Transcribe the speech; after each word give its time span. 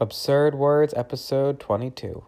Absurd 0.00 0.54
Words, 0.54 0.94
episode 0.96 1.58
22. 1.58 2.24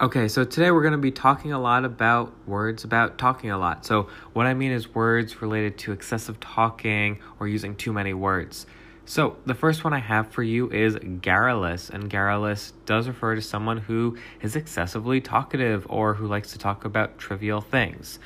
Okay, 0.00 0.26
so 0.26 0.44
today 0.44 0.72
we're 0.72 0.82
going 0.82 0.90
to 0.90 0.98
be 0.98 1.12
talking 1.12 1.52
a 1.52 1.60
lot 1.60 1.84
about 1.84 2.34
words 2.48 2.82
about 2.82 3.16
talking 3.16 3.52
a 3.52 3.58
lot. 3.58 3.86
So, 3.86 4.08
what 4.32 4.46
I 4.46 4.54
mean 4.54 4.72
is 4.72 4.92
words 4.92 5.40
related 5.40 5.78
to 5.78 5.92
excessive 5.92 6.40
talking 6.40 7.20
or 7.38 7.46
using 7.46 7.76
too 7.76 7.92
many 7.92 8.12
words. 8.12 8.66
So, 9.04 9.36
the 9.46 9.54
first 9.54 9.84
one 9.84 9.92
I 9.92 10.00
have 10.00 10.32
for 10.32 10.42
you 10.42 10.68
is 10.70 10.96
garrulous, 11.20 11.90
and 11.90 12.10
garrulous 12.10 12.72
does 12.86 13.06
refer 13.06 13.36
to 13.36 13.42
someone 13.42 13.78
who 13.78 14.16
is 14.40 14.56
excessively 14.56 15.20
talkative 15.20 15.86
or 15.88 16.14
who 16.14 16.26
likes 16.26 16.50
to 16.50 16.58
talk 16.58 16.84
about 16.84 17.18
trivial 17.18 17.60
things. 17.60 18.18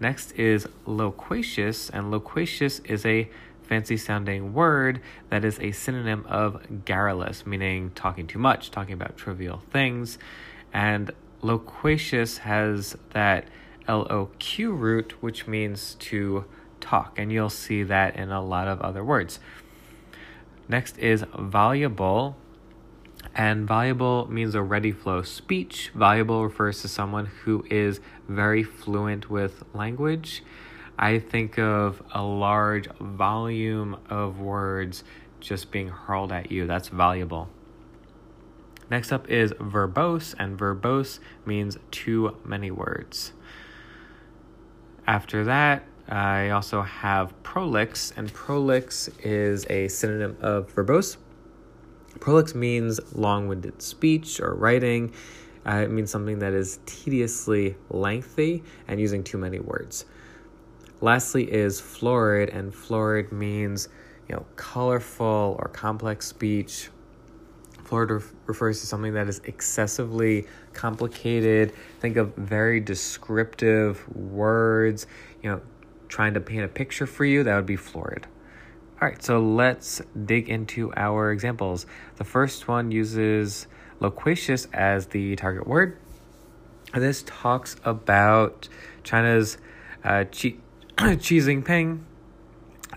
Next 0.00 0.32
is 0.32 0.66
loquacious, 0.86 1.90
and 1.90 2.10
loquacious 2.10 2.80
is 2.80 3.04
a 3.04 3.28
fancy 3.62 3.98
sounding 3.98 4.54
word 4.54 5.00
that 5.28 5.44
is 5.44 5.60
a 5.60 5.70
synonym 5.72 6.24
of 6.26 6.84
garrulous, 6.84 7.46
meaning 7.46 7.92
talking 7.94 8.26
too 8.26 8.38
much, 8.38 8.70
talking 8.70 8.94
about 8.94 9.16
trivial 9.16 9.62
things. 9.70 10.18
And 10.72 11.10
loquacious 11.42 12.38
has 12.38 12.96
that 13.10 13.46
LOQ 13.86 14.78
root, 14.78 15.22
which 15.22 15.46
means 15.46 15.96
to 16.00 16.46
talk, 16.80 17.18
and 17.18 17.30
you'll 17.30 17.50
see 17.50 17.82
that 17.82 18.16
in 18.16 18.30
a 18.30 18.42
lot 18.42 18.68
of 18.68 18.80
other 18.80 19.04
words. 19.04 19.38
Next 20.68 20.98
is 20.98 21.24
voluble, 21.38 22.36
and 23.34 23.66
voluble 23.66 24.26
means 24.30 24.54
a 24.54 24.62
ready 24.62 24.92
flow 24.92 25.22
speech. 25.22 25.90
Voluble 25.94 26.44
refers 26.44 26.82
to 26.82 26.88
someone 26.88 27.26
who 27.26 27.64
is 27.70 28.00
very 28.28 28.62
fluent 28.62 29.30
with 29.30 29.62
language. 29.74 30.42
I 30.98 31.18
think 31.18 31.58
of 31.58 32.02
a 32.12 32.22
large 32.22 32.88
volume 32.98 33.96
of 34.10 34.40
words 34.40 35.04
just 35.40 35.70
being 35.70 35.88
hurled 35.88 36.32
at 36.32 36.52
you. 36.52 36.66
That's 36.66 36.88
voluble. 36.88 37.48
Next 38.90 39.12
up 39.12 39.30
is 39.30 39.52
verbose, 39.52 40.34
and 40.38 40.58
verbose 40.58 41.20
means 41.46 41.78
too 41.90 42.36
many 42.44 42.70
words. 42.70 43.32
After 45.06 45.44
that, 45.44 45.84
I 46.08 46.50
also 46.50 46.82
have 46.82 47.40
prolix, 47.44 48.12
and 48.16 48.32
prolix 48.34 49.08
is 49.22 49.64
a 49.70 49.86
synonym 49.88 50.36
of 50.40 50.74
verbose. 50.74 51.16
Prolix 52.18 52.54
means 52.54 53.00
long 53.14 53.48
winded 53.48 53.80
speech 53.80 54.40
or 54.40 54.54
writing. 54.54 55.12
Uh, 55.66 55.82
it 55.84 55.90
means 55.90 56.10
something 56.10 56.38
that 56.40 56.52
is 56.52 56.80
tediously 56.86 57.76
lengthy 57.90 58.62
and 58.88 58.98
using 58.98 59.22
too 59.22 59.38
many 59.38 59.60
words. 59.60 60.06
Lastly, 61.00 61.50
is 61.50 61.80
florid, 61.80 62.50
and 62.50 62.74
florid 62.74 63.32
means 63.32 63.88
you 64.28 64.36
know 64.36 64.46
colorful 64.56 65.56
or 65.58 65.68
complex 65.68 66.26
speech, 66.26 66.90
Florid 67.90 68.22
refers 68.46 68.80
to 68.80 68.86
something 68.86 69.14
that 69.14 69.26
is 69.26 69.40
excessively 69.46 70.46
complicated. 70.72 71.72
Think 71.98 72.18
of 72.18 72.32
very 72.36 72.78
descriptive 72.78 74.08
words, 74.14 75.08
you 75.42 75.50
know, 75.50 75.60
trying 76.06 76.34
to 76.34 76.40
paint 76.40 76.62
a 76.62 76.68
picture 76.68 77.04
for 77.04 77.24
you. 77.24 77.42
That 77.42 77.56
would 77.56 77.66
be 77.66 77.74
florid. 77.74 78.28
All 79.00 79.08
right, 79.08 79.22
so 79.22 79.40
let's 79.40 80.02
dig 80.26 80.50
into 80.50 80.92
our 80.94 81.32
examples. 81.32 81.86
The 82.16 82.24
first 82.24 82.68
one 82.68 82.90
uses 82.90 83.66
loquacious 83.98 84.68
as 84.74 85.06
the 85.06 85.36
target 85.36 85.66
word. 85.66 85.96
This 86.92 87.24
talks 87.26 87.76
about 87.82 88.68
China's 89.02 89.56
uh, 90.04 90.26
Xi, 90.30 90.60
Xi 90.98 91.38
Jinping 91.38 92.00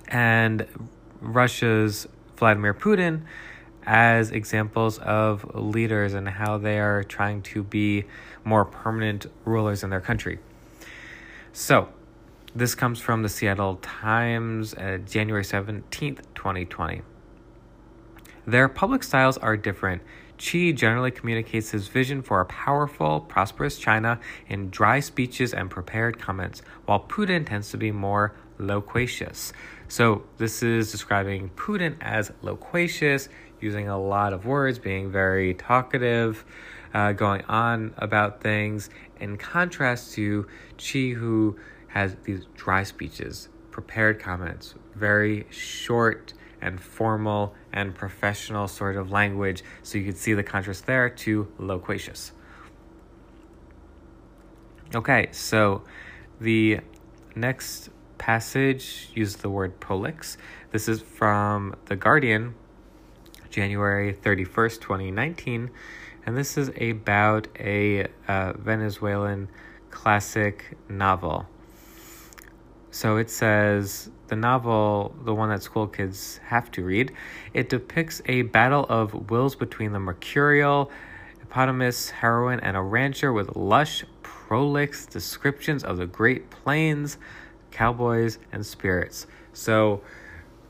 and 0.10 0.68
Russia's 1.22 2.06
Vladimir 2.36 2.74
Putin 2.74 3.22
as 3.86 4.30
examples 4.32 4.98
of 4.98 5.56
leaders 5.56 6.14
and 6.14 6.28
how 6.28 6.58
they 6.58 6.80
are 6.80 7.06
trying 7.06 7.42
to 7.44 7.64
be 7.64 8.04
more 8.44 8.66
permanent 8.66 9.28
rulers 9.46 9.86
in 9.86 9.90
their 9.90 10.02
country. 10.02 10.40
So, 11.54 11.88
this 12.56 12.76
comes 12.76 13.00
from 13.00 13.24
the 13.24 13.30
Seattle 13.30 13.78
Times, 13.78 14.76
uh, 14.76 15.00
January 15.06 15.44
17th, 15.44 16.20
2020. 16.36 17.02
Their 18.46 18.70
public 18.70 19.04
styles 19.04 19.38
are 19.38 19.58
different. 19.58 20.04
Xi 20.38 20.74
generally 20.74 21.10
communicates 21.10 21.72
his 21.72 21.88
vision 21.88 22.22
for 22.22 22.42
a 22.42 22.46
powerful, 22.46 23.22
prosperous 23.22 23.78
China 23.78 24.20
in 24.48 24.70
dry 24.70 25.00
speeches 25.00 25.54
and 25.54 25.70
prepared 25.70 26.20
comments, 26.20 26.62
while 26.86 27.00
Putin 27.00 27.46
tends 27.46 27.72
to 27.72 27.78
be 27.78 27.92
more 27.92 28.36
loquacious. 28.60 29.54
So, 29.88 30.24
this 30.38 30.62
is 30.62 30.92
describing 30.92 31.50
Putin 31.56 31.96
as 32.02 32.32
loquacious, 32.42 33.30
using 33.62 33.88
a 33.88 34.00
lot 34.00 34.34
of 34.34 34.46
words, 34.46 34.78
being 34.78 35.12
very 35.12 35.54
talkative, 35.54 36.44
uh, 36.94 37.14
going 37.14 37.44
on 37.46 37.94
about 37.98 38.42
things, 38.42 38.90
in 39.20 39.38
contrast 39.38 40.14
to 40.14 40.48
Xi, 40.78 41.12
who 41.12 41.58
has 41.94 42.16
these 42.24 42.46
dry 42.56 42.82
speeches, 42.82 43.50
prepared 43.70 44.20
comments, 44.20 44.74
very 44.96 45.46
short 45.52 46.34
and 46.60 46.82
formal 46.82 47.54
and 47.72 47.94
professional 47.94 48.68
sort 48.68 48.96
of 48.96 49.12
language. 49.12 49.64
So 49.84 50.00
you 50.00 50.06
can 50.06 50.16
see 50.16 50.34
the 50.34 50.42
contrast 50.42 50.88
there 50.88 51.08
to 51.08 51.52
loquacious. 51.60 52.32
Okay, 54.96 55.28
so 55.32 55.84
the 56.42 56.80
next 57.36 57.90
passage 58.18 59.10
uses 59.14 59.36
the 59.38 59.50
word 59.50 59.80
prolix. 59.80 60.38
This 60.72 60.88
is 60.88 61.02
from 61.02 61.76
The 61.86 61.96
Guardian, 61.96 62.56
January 63.52 64.14
31st, 64.14 64.82
2019. 64.82 65.70
And 66.26 66.38
this 66.38 66.58
is 66.58 66.72
about 66.80 67.50
a 67.60 68.08
uh, 68.28 68.54
Venezuelan 68.54 69.50
classic 69.92 70.76
novel. 70.90 71.48
So 72.94 73.18
it 73.18 73.32
says 73.32 74.12
the 74.28 74.36
novel, 74.36 75.16
the 75.26 75.34
one 75.34 75.50
that 75.50 75.64
school 75.64 75.88
kids 75.88 76.40
have 76.46 76.70
to 76.74 76.84
read, 76.84 77.12
it 77.52 77.68
depicts 77.68 78.22
a 78.28 78.44
battle 78.44 78.86
of 78.88 79.32
wills 79.32 79.56
between 79.56 79.94
the 79.94 80.00
mercurial 80.00 80.92
eponymous 81.42 82.12
heroine 82.12 82.60
and 82.60 82.78
a 82.78 82.82
rancher 82.82 83.34
with 83.34 83.56
lush, 83.56 84.06
prolix 84.22 85.08
descriptions 85.08 85.84
of 85.84 85.98
the 85.98 86.06
Great 86.06 86.52
Plains, 86.52 87.18
cowboys, 87.72 88.38
and 88.52 88.64
spirits. 88.64 89.26
So 89.54 90.02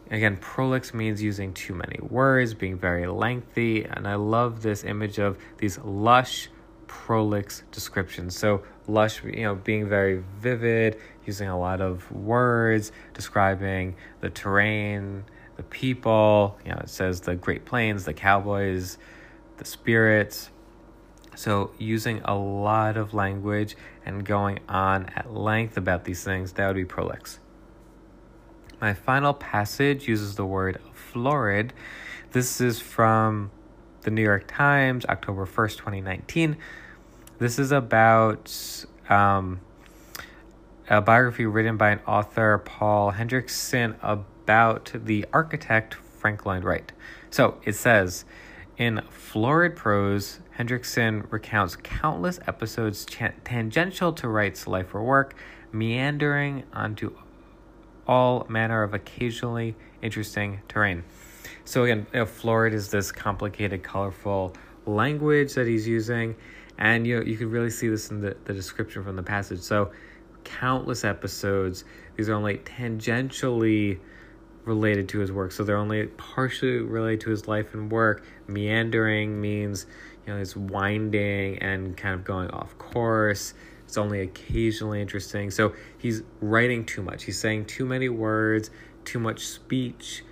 Again, 0.10 0.38
prolix 0.38 0.94
means 0.94 1.24
using 1.24 1.54
too 1.54 1.74
many 1.74 1.98
words, 2.02 2.54
being 2.54 2.78
very 2.78 3.08
lengthy, 3.08 3.86
and 3.86 4.08
I 4.08 4.16
love 4.16 4.62
this 4.62 4.84
image 4.84 5.18
of 5.18 5.38
these 5.58 5.80
lush, 5.80 6.50
prolix 6.94 7.64
descriptions. 7.72 8.38
So, 8.38 8.62
lush, 8.88 9.24
you 9.24 9.42
know, 9.42 9.56
being 9.56 9.90
very 9.90 10.24
vivid, 10.40 11.00
using 11.26 11.50
a 11.50 11.60
lot 11.60 11.82
of 11.82 12.10
words, 12.12 12.92
describing 13.16 13.96
the 14.22 14.30
terrain, 14.30 15.26
the 15.56 15.64
people. 15.64 16.56
You 16.64 16.72
know, 16.72 16.82
it 16.84 16.90
says 16.90 17.20
the 17.22 17.34
Great 17.34 17.66
Plains, 17.66 18.06
the 18.06 18.14
cowboys, 18.14 19.00
the 19.58 19.66
spirits. 19.66 20.52
So, 21.36 21.72
using 21.80 22.22
a 22.26 22.36
lot 22.36 22.96
of 22.96 23.16
language 23.16 23.76
and 24.06 24.24
going 24.24 24.60
on 24.70 25.08
at 25.16 25.34
length 25.34 25.78
about 25.78 26.04
these 26.06 26.24
things, 26.24 26.54
that 26.54 26.68
would 26.68 26.76
be 26.76 26.86
prolix. 26.86 27.40
My 28.80 28.94
final 28.94 29.34
passage 29.34 30.08
uses 30.08 30.36
the 30.36 30.46
word 30.46 30.80
florid. 30.94 31.74
This 32.34 32.62
is 32.62 32.80
from 32.80 33.50
the 34.04 34.12
New 34.12 34.22
York 34.22 34.46
Times, 34.48 35.06
October 35.06 35.46
1st, 35.46 35.78
2019. 35.78 36.58
This 37.40 37.58
is 37.58 37.72
about 37.72 38.86
um, 39.10 39.60
a 40.90 41.02
biography 41.02 41.46
written 41.46 41.78
by 41.78 41.90
an 41.90 42.00
author, 42.06 42.60
Paul 42.60 43.14
Hendrickson, 43.14 43.96
about 44.02 44.92
the 44.94 45.26
architect 45.34 45.96
Frank 45.96 46.46
Lloyd 46.46 46.64
Wright. 46.64 46.92
So 47.30 47.58
it 47.64 47.74
says, 47.74 48.26
in 48.78 49.02
florid 49.10 49.76
prose, 49.76 50.40
Hendrickson 50.58 51.32
recounts 51.32 51.76
countless 51.76 52.40
episodes 52.48 53.06
tangential 53.06 54.14
to 54.14 54.28
Wright's 54.28 54.68
life 54.68 54.94
or 54.94 55.04
work, 55.04 55.36
meandering 55.72 56.64
onto 56.74 57.16
all 58.08 58.46
manner 58.50 58.84
of 58.84 58.94
occasionally 58.94 59.76
interesting 60.02 60.62
terrain. 60.68 61.04
So 61.66 61.84
again, 61.84 62.06
you 62.14 62.20
know, 62.20 62.26
florid 62.26 62.74
is 62.74 62.90
this 62.90 63.12
complicated, 63.12 63.84
colorful 63.84 64.54
language 64.86 65.54
that 65.54 65.68
he's 65.68 65.88
using, 65.88 66.36
and 66.78 67.08
you 67.08 67.20
know, 67.20 67.26
you 67.26 67.38
can 67.38 67.50
really 67.50 67.70
see 67.70 67.88
this 67.88 68.12
in 68.12 68.22
the, 68.22 68.36
the 68.46 68.54
description 68.54 69.04
from 69.04 69.16
the 69.16 69.24
passage. 69.24 69.62
So 69.62 69.92
countless 70.44 71.04
episodes. 71.04 71.86
These 72.16 72.30
are 72.30 72.34
only 72.34 72.58
tangentially 72.58 74.00
related 74.66 75.10
to 75.10 75.20
his 75.20 75.32
work, 75.32 75.52
so 75.52 75.64
they're 75.64 75.78
only 75.78 76.08
partially 76.08 76.78
related 76.78 77.22
to 77.22 77.30
his 77.30 77.48
life 77.48 77.74
and 77.74 77.92
work. 77.92 78.26
Meandering 78.48 79.40
means 79.40 79.86
you 80.26 80.34
know, 80.34 80.40
it's 80.40 80.56
winding 80.56 81.58
and 81.60 81.98
kind 81.98 82.16
of 82.16 82.24
going 82.24 82.50
off 82.52 82.78
course. 82.78 83.54
It's 83.94 83.98
only 84.00 84.22
occasionally 84.22 85.02
interesting. 85.02 85.52
So 85.52 85.76
he's 86.00 86.24
writing 86.42 86.84
too 86.84 87.04
much. 87.04 87.26
He's 87.26 87.38
saying 87.38 87.66
too 87.66 87.86
many 87.86 88.10
words, 88.10 88.72
too 89.06 89.20
much 89.20 89.46
speech. 89.46 90.24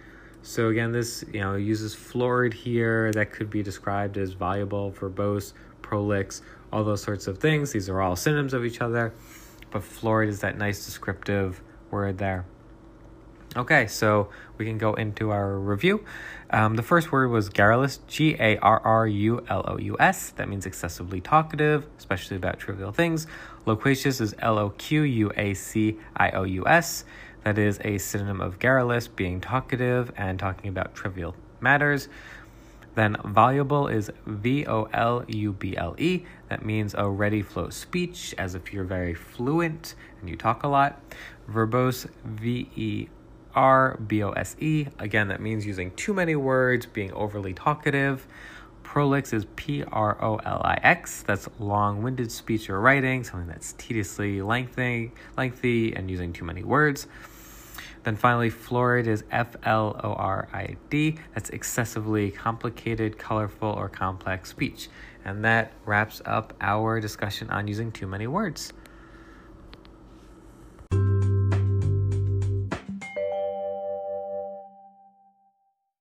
So 0.42 0.70
again, 0.70 0.92
this 0.92 1.24
you 1.32 1.42
know 1.42 1.54
uses 1.58 1.94
florid 1.94 2.56
here. 2.56 3.12
That 3.12 3.32
could 3.32 3.52
be 3.52 3.62
described 3.62 4.18
as 4.18 4.34
voluble, 4.34 4.92
verbose, 4.94 5.54
prolix, 5.84 6.42
all 6.74 6.84
those 6.84 7.04
sorts 7.04 7.28
of 7.28 7.38
things. 7.38 7.72
These 7.72 7.88
are 7.88 8.02
all 8.02 8.16
synonyms 8.16 8.56
of 8.56 8.66
each 8.66 8.82
other, 8.82 9.14
but 9.70 9.84
florid 9.84 10.30
is 10.30 10.40
that 10.40 10.58
nice 10.58 10.84
descriptive 10.84 11.62
word 11.92 12.18
there. 12.18 12.46
Okay, 13.54 13.88
so 13.88 14.30
we 14.58 14.66
can 14.66 14.78
go 14.78 14.94
into 14.94 15.32
our 15.32 15.60
review. 15.60 16.06
Um, 16.52 16.76
the 16.76 16.84
first 16.84 17.12
word 17.12 17.28
was 17.32 17.50
garrulous, 17.50 18.00
G 18.08 18.38
A 18.40 18.58
R 18.60 18.80
R 18.80 19.06
U 19.06 19.46
L 19.50 19.66
O 19.68 19.78
U 19.78 19.98
S. 20.00 20.30
That 20.32 20.48
means 20.48 20.66
excessively 20.66 21.20
talkative, 21.20 21.86
especially 21.98 22.38
about 22.38 22.60
trivial 22.60 22.94
things. 22.94 23.28
Loquacious 23.66 24.22
is 24.22 24.34
L 24.40 24.58
O 24.58 24.70
Q 24.70 25.02
U 25.02 25.32
A 25.36 25.54
C 25.54 25.98
I 26.16 26.32
O 26.32 26.44
U 26.44 26.66
S. 26.66 27.04
That 27.44 27.58
is 27.58 27.82
a 27.84 27.98
synonym 27.98 28.40
of 28.40 28.58
garrulous, 28.58 29.10
being 29.10 29.42
talkative 29.42 30.14
and 30.16 30.40
talking 30.40 30.70
about 30.70 30.96
trivial 30.96 31.36
matters. 31.60 32.08
Then 32.96 33.18
voluble 33.26 33.88
is 33.88 34.12
V 34.26 34.66
O 34.66 34.88
L 34.94 35.26
U 35.28 35.52
B 35.52 35.76
L 35.76 35.96
E. 35.98 36.24
That 36.48 36.64
means 36.64 36.96
a 36.98 37.10
ready 37.10 37.42
flow 37.42 37.70
speech, 37.70 38.34
as 38.38 38.56
if 38.56 38.72
you're 38.72 38.86
very 38.86 39.14
fluent 39.14 39.96
and 40.22 40.30
you 40.30 40.38
talk 40.38 40.64
a 40.64 40.70
lot. 40.70 41.02
Verbose, 41.50 42.08
V 42.24 42.70
E 42.78 43.08
R 43.56 44.00
B 44.08 44.24
O 44.24 44.32
S 44.32 44.56
E. 44.60 44.88
Again, 45.00 45.28
that 45.30 45.42
means 45.42 45.66
using 45.66 45.92
too 45.92 46.14
many 46.14 46.36
words, 46.36 46.86
being 46.86 47.12
overly 47.14 47.54
talkative. 47.54 48.28
Prolix 48.84 49.32
is 49.32 49.46
P 49.56 49.84
R 49.84 50.22
O 50.24 50.36
L 50.38 50.62
I 50.66 50.78
X. 50.84 51.24
That's 51.24 51.48
long 51.60 52.04
winded 52.04 52.32
speech 52.32 52.70
or 52.70 52.80
writing, 52.80 53.24
something 53.24 53.48
that's 53.48 53.74
tediously 53.74 54.42
lengthy, 54.42 55.12
lengthy 55.38 55.96
and 55.96 56.12
using 56.12 56.34
too 56.34 56.46
many 56.46 56.64
words. 56.64 57.08
Then 58.04 58.16
finally, 58.16 58.50
florid 58.50 59.08
is 59.08 59.24
F 59.32 59.56
L 59.64 60.00
O 60.04 60.14
R 60.14 60.50
I 60.52 60.76
D. 60.90 61.18
That's 61.34 61.50
excessively 61.52 62.32
complicated, 62.32 63.18
colorful, 63.18 63.70
or 63.70 63.88
complex 63.90 64.50
speech. 64.50 64.90
And 65.24 65.46
that 65.46 65.72
wraps 65.86 66.22
up 66.26 66.54
our 66.62 67.00
discussion 67.00 67.50
on 67.52 67.68
using 67.68 67.92
too 67.92 68.08
many 68.08 68.28
words. 68.28 68.74